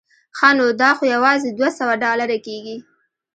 ښه 0.37 0.49
نو 0.57 0.65
دا 0.81 0.89
خو 0.97 1.03
یوازې 1.15 1.49
دوه 1.57 1.69
سوه 1.79 1.93
ډالره 2.03 2.37
کېږي. 2.45 2.77